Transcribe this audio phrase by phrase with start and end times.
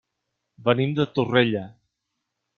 [0.69, 1.63] Venim de Torrella.